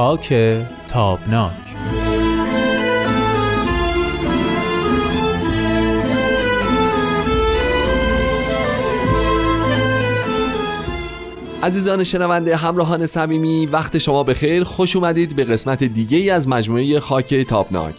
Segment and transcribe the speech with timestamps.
[0.00, 0.34] خاک
[0.86, 1.52] تابناک.
[11.62, 14.64] عزیزان شنونده همراهان صمیمی وقت شما بخیر.
[14.64, 17.94] خوش اومدید به قسمت دیگه ای از مجموعه خاک تابناک.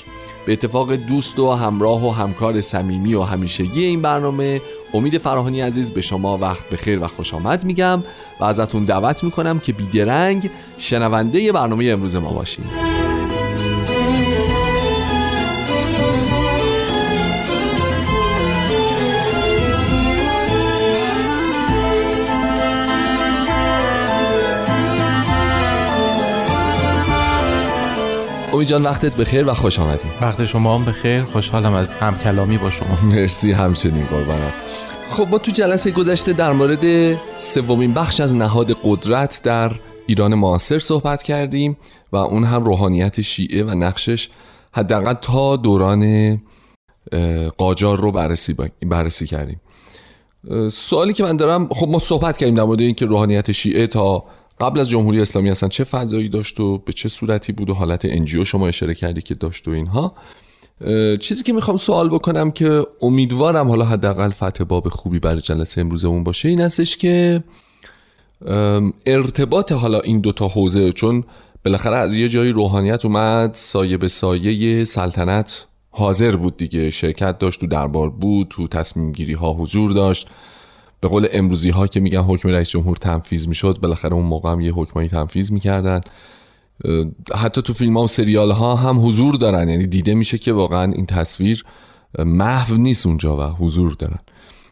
[0.45, 4.62] به اتفاق دوست و همراه و همکار صمیمی و همیشگی این برنامه
[4.94, 8.04] امید فراهانی عزیز به شما وقت بخیر و خوش آمد میگم
[8.40, 12.66] و ازتون دعوت می‌کنم که بیدرنگ شنونده برنامه امروز ما باشیم
[28.61, 30.09] امید جان وقتت بخیر و خوش آمدی.
[30.21, 31.23] وقت شما هم بخیر.
[31.23, 32.98] خوشحالم از همکلامی با شما.
[33.12, 34.53] مرسی همچنین قربانم
[35.12, 39.71] خب ما تو جلسه گذشته در مورد سومین بخش از نهاد قدرت در
[40.07, 41.77] ایران معاصر صحبت کردیم
[42.12, 44.29] و اون هم روحانیت شیعه و نقشش
[44.71, 46.41] حداقل تا دوران
[47.57, 49.62] قاجار رو بررسی, بررسی کردیم.
[50.71, 54.23] سوالی که من دارم خب ما صحبت کردیم در مورد اینکه روحانیت شیعه تا
[54.62, 58.05] قبل از جمهوری اسلامی اصلا چه فضایی داشت و به چه صورتی بود و حالت
[58.05, 60.15] انجیو شما اشاره کردی که داشت و اینها.
[61.20, 66.23] چیزی که می‌خوام سوال بکنم که امیدوارم حالا حداقل فتح باب خوبی برای جلسه امروزمون
[66.23, 67.44] باشه این هستش که
[69.06, 71.23] ارتباط حالا این دوتا حوزه چون
[71.66, 77.59] بالاخره از یه جایی روحانیت اومد سایه به سایه سلطنت حاضر بود دیگه شرکت داشت
[77.59, 80.28] تو دربار بود تو تصمیم گیری ها حضور داشت.
[81.02, 84.62] به قول امروزی ها که میگن حکم رئیس جمهور تنفیذ می‌شد بالاخره اون موقع هم
[84.62, 86.02] یه حکمایی تنفیذ می‌کردن.
[87.35, 89.69] حتی تو فیلم ها و سریال ها هم حضور دارن.
[89.69, 91.66] یعنی دیده میشه که واقعا این تصویر
[92.19, 94.19] محو نیست اونجا و حضور دارن.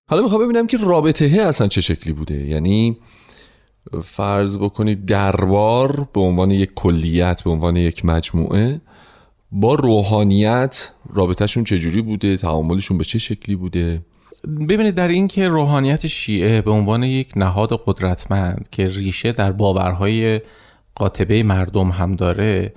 [0.10, 2.48] حالا می‌خوام ببینم که رابطه اصلا چه شکلی بوده.
[2.48, 2.98] یعنی
[4.04, 8.82] فرض بکنید دربار به عنوان یک کلیت به عنوان یک مجموعه
[9.52, 14.02] با روحانیت رابطهشون چجوری بوده؟ تعاملشون به چه شکلی بوده؟
[14.48, 20.42] ببینید در این که روحانیت شیعه به عنوان یک نهاد قدرتمند که ریشه در باورهای
[20.96, 22.74] قاطبه مردم هم داره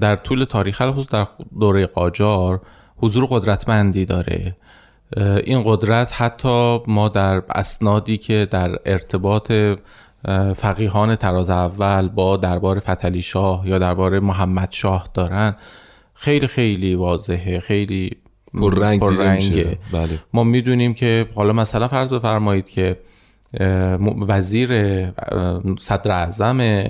[0.00, 1.26] در طول تاریخ خصوص در
[1.60, 2.60] دوره قاجار
[2.96, 4.56] حضور قدرتمندی داره.
[5.44, 9.52] این قدرت حتی ما در اسنادی که در ارتباط
[10.56, 15.56] فقیهان تراز اول با دربار فتلی شاه یا دربار محمد شاه دارن
[16.14, 18.10] خیلی خیلی واضحه خیلی
[18.54, 20.18] پررنگ رنگ بله.
[20.32, 22.98] ما می‌دونیم که حالا مثلا فرض بفرمایید که
[24.28, 24.70] وزیر
[25.80, 26.84] صدر اعظم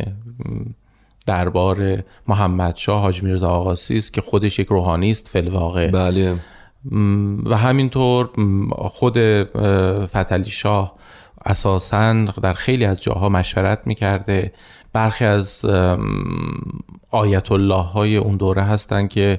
[1.27, 6.37] دربار محمد شاه حاج میرزا آقاسی است که خودش یک روحانی است فی الواقع بله
[7.45, 8.31] و همینطور
[8.79, 9.19] خود
[10.07, 10.95] فتلی شاه
[11.45, 14.53] اساسا در خیلی از جاها مشورت می‌کرده.
[14.93, 15.67] برخی از
[17.11, 19.39] آیت الله های اون دوره هستند که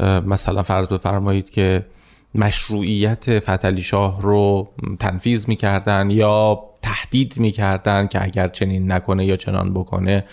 [0.00, 1.86] مثلا فرض بفرمایید که
[2.34, 4.68] مشروعیت فتلی شاه رو
[4.98, 10.24] تنفیز می‌کردن یا تهدید می‌کردن که اگر چنین نکنه یا چنان بکنه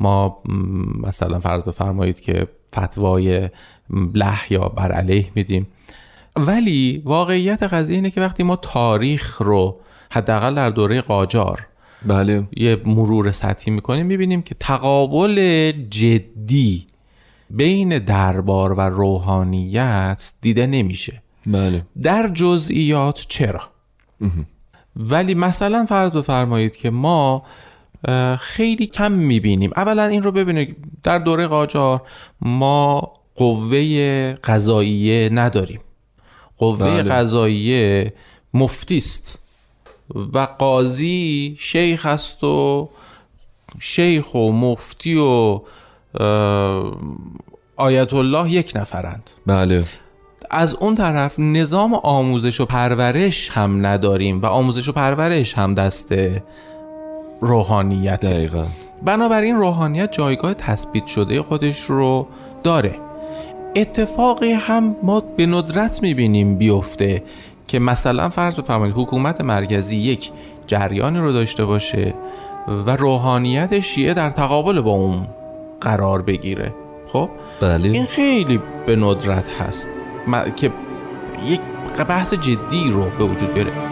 [0.00, 0.42] ما
[1.02, 3.50] مثلا فرض بفرمایید که فتوای
[4.14, 5.66] لح یا بر علیه میدیم.
[6.36, 9.80] ولی واقعیت قضیه اینه که وقتی ما تاریخ رو
[10.10, 11.66] حداقل در دوره قاجار
[12.06, 12.48] بله.
[12.56, 16.86] یه مرور سطحی می‌کنیم می‌بینیم که تقابل جدی
[17.50, 21.22] بین دربار و روحانیت دیده نمیشه.
[21.46, 21.82] بله.
[22.02, 23.62] در جزئیات چرا؟
[24.96, 27.42] ولی مثلا فرض بفرمایید که ما
[28.38, 29.70] خیلی کم می‌بینیم.
[29.76, 32.02] اولا این رو ببینید در دوره قاجار
[32.40, 35.80] ما قوه قضاییه نداریم.
[36.58, 37.02] قوه بله.
[37.02, 38.14] قضاییه
[38.54, 39.38] مفتی است
[40.32, 42.88] و قاضی شیخ است و
[43.80, 45.60] شیخ و مفتی و
[47.76, 49.30] آیت الله یک نفرند.
[49.46, 49.84] بله.
[50.50, 56.14] از اون طرف نظام آموزش و پرورش هم نداریم و آموزش و پرورش هم دست
[57.40, 58.66] روحانیت دقیقا.
[59.02, 62.26] بنابراین روحانیت جایگاه تثبیت شده خودش رو
[62.62, 62.94] داره.
[63.76, 67.22] اتفاقی هم ما به ندرت می‌بینیم بیفته
[67.66, 70.30] که مثلا فرض بفرمایید حکومت مرکزی یک
[70.66, 72.14] جریانی رو داشته باشه
[72.86, 75.26] و روحانیت شیعه در تقابل با اون
[75.80, 76.74] قرار بگیره.
[77.06, 77.30] خب؟
[77.60, 77.88] بله.
[77.88, 79.90] این خیلی به ندرت هست.
[80.56, 80.72] که
[81.46, 81.60] یک
[82.08, 83.87] بحث جدی رو به وجود بیاره.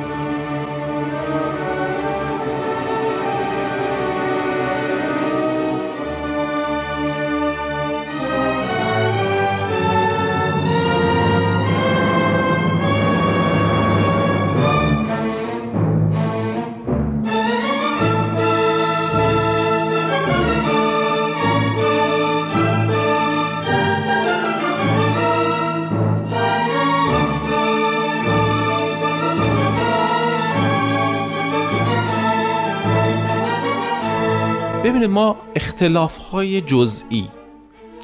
[35.07, 37.29] ما اختلاف های جزئی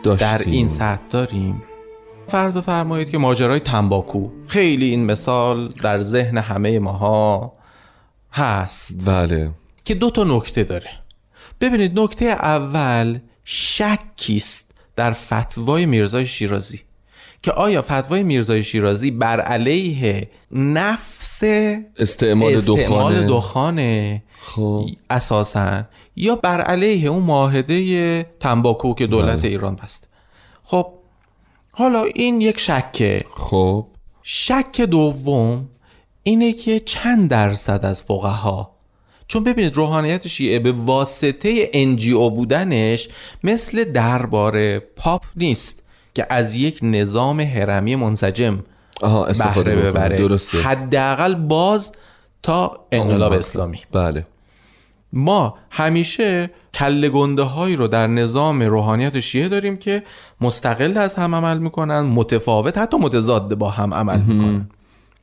[0.02, 0.52] در داشتیم.
[0.52, 1.62] این سطح داریم.
[2.28, 7.52] فرض بفرمایید که ماجرای تنباکو خیلی این مثال در ذهن همه ماها
[8.32, 9.08] هست.
[9.08, 9.50] بله.
[9.84, 10.90] که دو تا نکته داره.
[11.60, 16.81] ببینید نکته اول شکی است در فتوای میرزای شیرازی.
[17.42, 21.42] که آیا فتوای میرزای شیرازی بر علیه نفس
[21.96, 24.86] استعمال, استعمال دخانه؟ دخانه خب.
[25.10, 25.82] اساسا؟
[26.16, 29.48] یا بر علیه اون معاهده تنباکو که دولت بله.
[29.48, 30.06] ایران بسته؟
[30.62, 30.86] خب
[31.70, 33.24] حالا این یک شکه.
[33.34, 33.86] خب.
[34.22, 35.68] شک دوم
[36.22, 38.72] اینه که چند درصد از فقها
[39.28, 43.08] چون ببینید روحانیت شیعه به واسطه انجیو بودنش
[43.44, 45.81] مثل دربار پاپ نیست.
[46.14, 48.58] که از یک نظام هرمی منسجم
[49.02, 49.90] آها استفاده بهره.
[49.90, 50.16] ببره.
[50.16, 50.58] درسته.
[50.58, 51.92] حداقل باز
[52.42, 53.78] تا انقلاب اسلامی.
[53.92, 54.26] بله.
[55.12, 60.02] ما همیشه کله گنده هایی رو در نظام روحانیت شیعه داریم که
[60.40, 64.68] مستقل از هم عمل می‌کنن متفاوت حتی متضاد با هم عمل می‌کنن.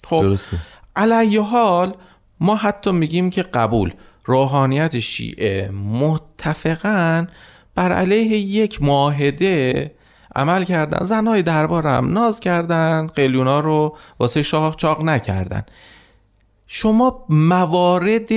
[0.03, 0.57] خب درسته.
[0.95, 1.94] علیه حال
[2.39, 3.94] ما حتی میگیم که قبول.
[4.25, 7.27] روحانیت شیعه متفقا
[7.75, 9.91] بر علیه یک معاهده
[10.36, 15.64] عمل کردن زنهای دربار هم ناز کردن قلیونا رو واسه شاه چاق نکردن
[16.68, 18.30] شما موارد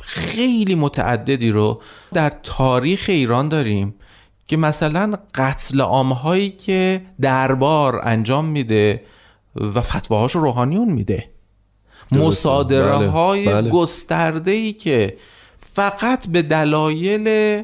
[0.00, 1.82] خیلی متعددی رو
[2.12, 3.94] در تاریخ ایران داریم
[4.46, 9.04] که مثلا قتل عامهایی که دربار انجام میده
[9.56, 11.30] و فتواهاش رو روحانیون میده.
[12.12, 13.70] مصادره های بله، بله.
[13.70, 15.16] گسترده ای که
[15.58, 17.62] فقط به دلایل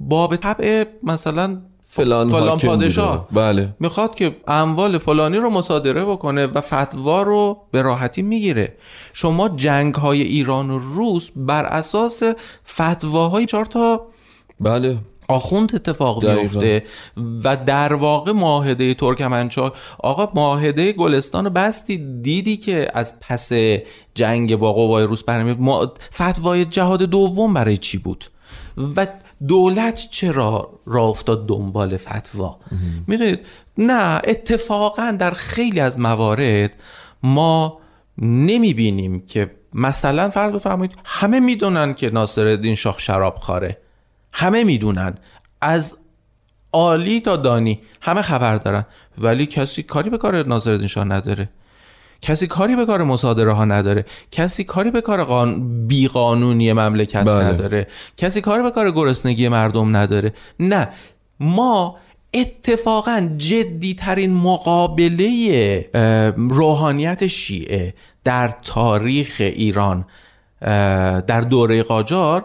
[0.00, 1.62] باب طبع مثلا
[1.96, 3.28] فلان, فلان پادشاه.
[3.32, 3.74] بله.
[3.80, 8.76] می‌خواد که اموال فلانی رو مصادره بکنه و فتوا رو به راحتی می‌گیره.
[9.12, 12.22] شما جنگ های ایران و روس بر اساس
[12.68, 14.06] فتواهای چهار تا
[14.60, 14.98] بله.
[15.28, 16.24] آخوند اتفاق.
[16.24, 16.84] میفته
[17.44, 22.20] و در واقع معاهده ترکمنچای آقا معاهده گلستان رو بستی.
[22.22, 23.52] دیدی که از پس
[24.14, 28.24] جنگ با قوای روس برمی ما فتوای جهاد دوم برای چی بود؟
[28.96, 29.06] و
[29.48, 32.58] دولت چرا را افتاد دنبال فتوا؟
[33.06, 33.40] می‌دونید؟
[33.78, 36.70] نه اتفاقا در خیلی از موارد
[37.22, 37.78] ما
[38.18, 43.78] نمی‌بینیم که مثلا فرض بفرمایید همه می‌دونن که ناصرالدین شاه شراب خاره
[44.32, 45.14] همه می‌دونن.
[45.60, 45.96] از
[46.72, 48.86] عالی تا دانی همه خبر دارن.
[49.18, 51.48] ولی کسی کاری به کار ناصرالدین شاه نداره.
[52.22, 54.04] کسی کاری به کار مصادره ها نداره.
[54.30, 55.86] کسی کاری به کار قان...
[55.86, 57.44] بیقانونی مملکت بله.
[57.44, 57.86] نداره.
[58.16, 60.34] کسی کاری به کار گرسنگی مردم نداره.
[60.60, 60.88] نه.
[61.40, 61.96] ما
[62.34, 65.90] اتفاقا جدی ترین مقابله
[66.36, 67.94] روحانیت شیعه
[68.24, 70.06] در تاریخ ایران
[71.26, 72.44] در دوره قاجار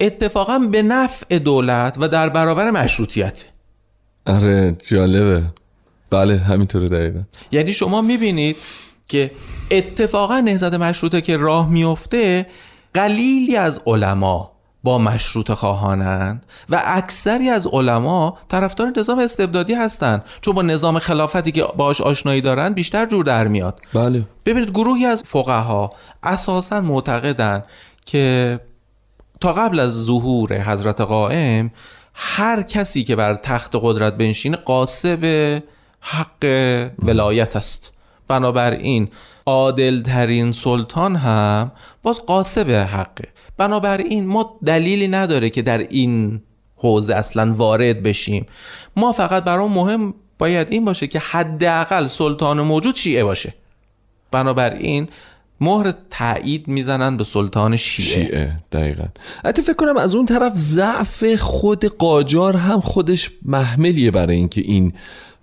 [0.00, 3.44] اتفاقا به نفع دولت و در برابر مشروطیت.
[4.26, 5.44] آره جالبه.
[6.10, 7.20] بله همینطوره دقیقا.
[7.52, 8.56] یعنی شما می‌بینید
[9.08, 9.30] که
[9.70, 12.46] اتفاقا نهضت مشروطه که راه میفته
[12.94, 20.24] قلیلی از علما با مشروط خواهانند و اکثری از علما طرفدار نظام استبدادی هستند.
[20.40, 23.80] چون با نظام خلافتی که باش آشنایی دارند بیشتر جور در میاد.
[23.94, 24.26] بله.
[24.44, 27.64] ببینید گروهی از فقها اساسا معتقدند
[28.04, 28.60] که
[29.40, 31.70] تا قبل از ظهور حضرت قائم
[32.14, 35.62] هر کسی که بر تخت قدرت بنشینه قاسب
[36.00, 36.44] حق
[37.02, 37.92] ولایت است.
[38.28, 39.08] بنابراین
[39.46, 43.28] عادل ترین سلطان هم باز قاسب حقه.
[43.56, 46.40] بنابراین ما دلیلی نداره که در این
[46.76, 48.46] حوزه اصلا وارد بشیم.
[48.96, 53.54] ما فقط برام مهم باید این باشه که حداقل سلطان موجود شیعه باشه.
[54.30, 55.08] بنابراین
[55.60, 59.04] مهر تایید می‌زنن به سلطان شیعه, شیعه دقیقا.
[59.44, 64.92] حتی فکر کنم از اون طرف ضعف خود قاجار هم خودش محملیه برای اینکه این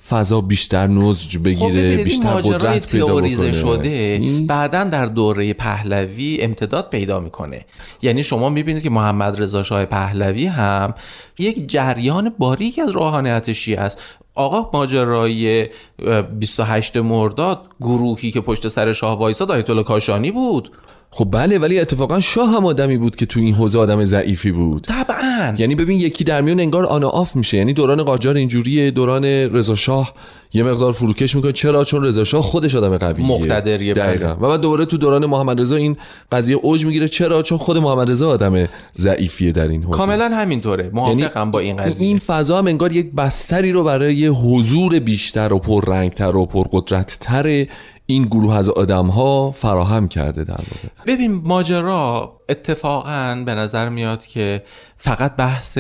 [0.10, 3.52] فضا بیشتر نضج خب بگیره این بیشتر قدرت پیدا بکنه.
[3.52, 7.66] شده بعدا در دوره پهلوی امتداد پیدا می‌کنه.
[8.02, 10.94] یعنی شما می‌بینید که محمد رضا شاه پهلوی هم
[11.40, 13.98] یک جریان باریک از روحانیت شیعه است.
[14.36, 15.68] آقا ماجرای
[16.00, 20.72] اه، 28 مرداد گروهی که پشت سر شاه وایساد آیت الله کاشانی بود.
[21.16, 24.82] خب بله ولی اتفاقا شاه هم آدمی بود که تو این حوزه آدم ضعیفی بود.
[24.82, 25.56] طبعا.
[25.58, 27.58] یعنی ببین یکی در میون انگار آن آف میشه.
[27.58, 30.14] یعنی دوران قاجار اینجوریه دوران رضا شاه
[30.54, 31.52] یه مقدار فروکش می‌کنه.
[31.52, 33.28] چرا؟ چون رضا شاه خودش آدم قویه.
[33.28, 33.94] مقتدریه،.
[33.94, 34.36] دقیقاً.
[34.42, 35.98] و بعد دوباره تو دوران محمد رضا این
[36.32, 37.08] قضیه اوج می‌گیره.
[37.08, 39.98] چرا؟ چون خود محمد رضا آدم ضعیفیه در این حوزه.
[39.98, 40.90] کاملا همینطوره.
[40.94, 42.08] موافقم با این یعنی قضیه.
[42.08, 47.66] این فضا هم انگار یک بستری رو برای حضور بیشتر و پررنگتر و پرقدرتتر
[48.14, 51.14] این گروه از آدم ها فراهم کرده در واقع.
[51.14, 54.64] ببین ماجرا اتفاقا به نظر میاد که
[54.98, 55.78] فقط بحث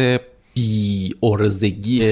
[0.53, 2.03] بی ارزگی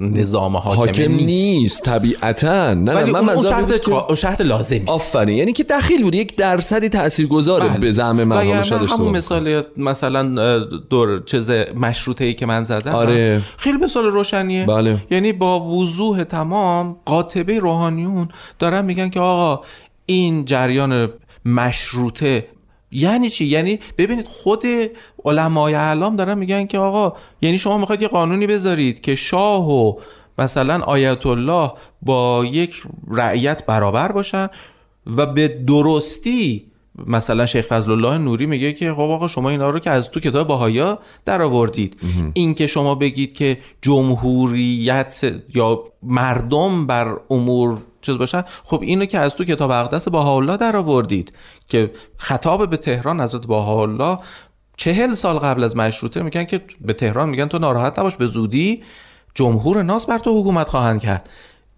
[0.00, 4.88] نظام حاکم, حاکم نیست طبیعتا نه ولی من اون, شرط, که- شرط لازمی است.
[4.88, 7.78] آفرین یعنی که دخیل بود یک درصدی تاثیرگذاره بله.
[7.78, 9.16] به زعم وگرنه شاد اشتباه همون.
[9.16, 10.58] مثال مثلا
[10.90, 13.42] دور چیز مشروطه ای که من زدم آره.
[13.56, 14.98] خیلی مثال روشنیه بله.
[15.10, 18.28] یعنی با وضوح تمام قاطبه روحانیون
[18.58, 19.64] دارن میگن که آقا
[20.06, 21.08] این جریان
[21.44, 22.46] مشروطه
[22.92, 24.64] یعنی چی؟ یعنی ببینید خود
[25.24, 29.94] علمای اعلام دارن میگن که آقا یعنی شما می‌خواید یه قانونی بذارید که شاه و
[30.38, 31.72] مثلا آیت الله
[32.02, 34.48] با یک رعیت برابر باشن
[35.16, 36.72] و به درستی
[37.06, 40.20] مثلا شیخ فضل الله نوری میگه که خب آقا شما اینا رو که از تو
[40.20, 42.00] کتاب بهایا در آوردید
[42.34, 48.44] این که شما بگید که جمهوریت یا مردم بر امور چیز باشن.
[48.64, 51.32] خب اینو که از تو کتاب اقدس بهاءالله در آوردید
[51.68, 54.18] که خطاب به تهران حضرت بهاءالله
[54.76, 58.82] چهل سال قبل از مشروطه میگن که به تهران میگن تو ناراحت نباش به زودی
[59.34, 61.28] جمهور ناس بر تو حکومت خواهند کرد.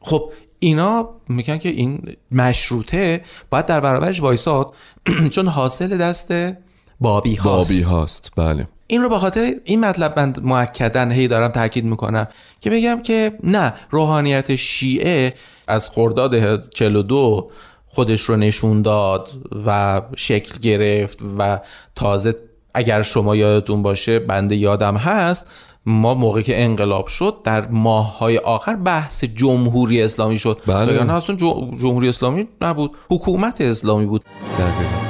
[0.01, 4.75] خب اینا میگن که این مشروطه باید در برابرش وایساد.
[5.35, 6.33] چون حاصل دست
[7.01, 7.71] بابی هاست.
[7.71, 8.69] بابی هاست بله.
[8.87, 12.29] این رو به خاطر این مطلب من معکدن هی دارم تاکید می‌کنم
[12.61, 15.35] که بگم که نه روحانیت شیعه
[15.67, 17.49] از خرداد 42
[17.87, 19.31] خودش رو نشون داد
[19.67, 21.61] و شکل گرفت و
[21.95, 22.35] تازه
[22.75, 25.47] اگر شما یادتون باشه بنده یادم هست
[25.87, 30.61] ما موقعی که انقلاب شد در ماههای آخر بحث جمهوری اسلامی شد.
[30.67, 31.13] بله.
[31.13, 34.25] اصلا جمهوری اسلامی نبود حکومت اسلامی بود.
[34.59, 35.04] دقیقا.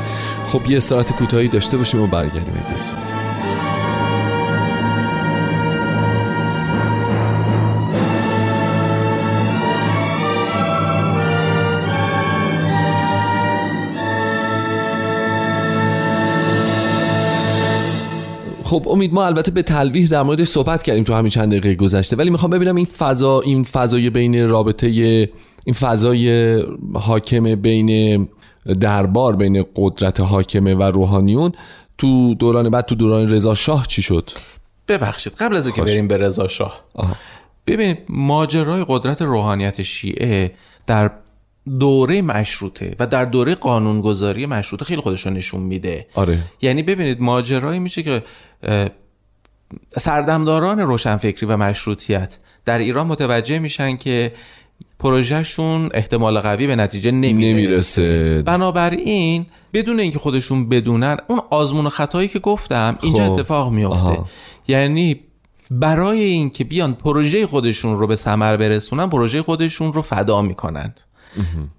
[0.54, 2.78] خب یه استراحت کوتاهی داشته باشیم و برگردیم اگه.
[18.64, 22.16] خب امید ما البته به تلویح در موردش صحبت کردیم تو همین چند دقیقه گذشته
[22.16, 24.86] ولی می‌خوام ببینم این فضا این فضای بین رابطه
[25.64, 26.58] این فضای
[26.94, 28.28] حاکم بین
[28.80, 31.52] دربار بین قدرت حاکمه و روحانیون
[31.98, 34.30] تو دوران بعد تو دوران رضا شاه چی شد
[34.88, 35.92] ببخشید قبل از اینکه خواهش.
[35.92, 36.84] بریم به رضا شاه.
[37.66, 40.52] ببینید ماجرای قدرت روحانیت شیعه
[40.86, 41.10] در
[41.80, 47.20] دوره مشروطه و در دوره قانونگذاری مشروطه خیلی خودش رو نشون میده آره یعنی ببینید
[47.20, 48.22] ماجرایی میشه که
[49.98, 54.32] سردمداران روشنفکری و مشروطیت در ایران متوجه میشن که
[54.98, 61.88] پروژهشون احتمال قوی به نتیجه نمیره نمی‌رسه بنابراین بدون اینکه خودشون بدونن اون آزمون و
[61.88, 63.32] خطایی که گفتم اینجا خب.
[63.32, 64.28] اتفاق میفته آها.
[64.68, 65.20] یعنی
[65.70, 70.94] برای اینکه بیان پروژه خودشون رو به ثمر برسونن پروژه خودشون رو فدا می‌کنن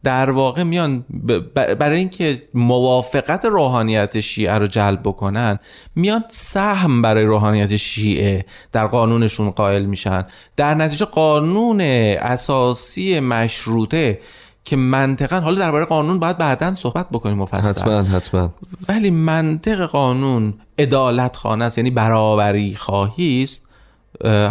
[0.03, 1.05] در واقع میان
[1.53, 5.59] برای اینکه موافقت روحانیت شیعه رو جلب بکنن
[5.95, 10.25] میان سهم برای روحانیت شیعه در قانونشون قائل میشن.
[10.55, 14.19] در نتیجه قانون اساسی مشروطه
[14.65, 17.69] که منطقا حالا درباره قانون باید بعدا صحبت بکنیم مفصل.
[17.69, 18.53] حتما حتما.
[18.87, 23.65] ولی منطق قانون عدالت خانه است یعنی برابری خواهی است.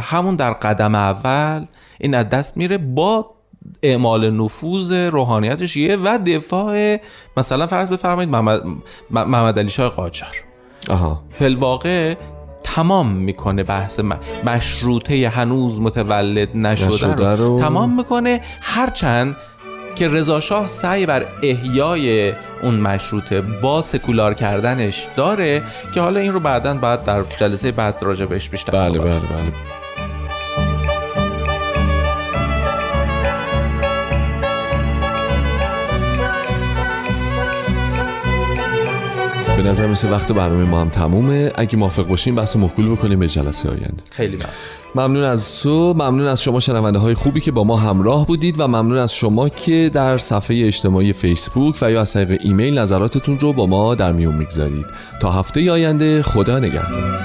[0.02, 1.66] همون در قدم اول
[2.00, 3.33] این از دست میره با
[3.82, 6.96] اعمال نفوذ روحانیت شیعه و دفاع
[7.36, 8.62] مثلا فرض بفرمایید محمد,
[9.10, 10.36] محمد علی شاه قاجار
[10.90, 11.22] آها.
[11.32, 12.14] فلواقع
[12.64, 14.00] تمام می‌کنه بحث
[14.44, 17.42] مشروطه هنوز متولد نشده, رو.
[17.42, 17.58] رو.
[17.58, 18.40] تمام می‌کنه.
[18.60, 19.36] هرچند
[19.94, 25.62] که رضا شاه سعی بر احیای اون مشروطه با سکولار کردنش داره
[25.94, 29.52] که حالا این رو بعدا بعد در جلسه بعد راجع بهش بیشتر بله بله بله.
[39.64, 41.52] نظر مثل وقت برنامه ما هم تمومه.
[41.54, 44.02] اگه موافق باشیم بحث محکول بکنیم به جلسه آینده.
[44.10, 44.50] خیلی ممنون.
[44.94, 45.94] ممنون از تو.
[45.94, 49.48] ممنون از شما شنونده های خوبی که با ما همراه بودید و ممنون از شما
[49.48, 54.12] که در صفحه اجتماعی فیسبوک و یا از طریق ایمیل نظراتتون رو با ما در
[54.12, 54.86] میون می‌گذارید.
[55.20, 57.20] تا هفته آینده خدا نگهدار.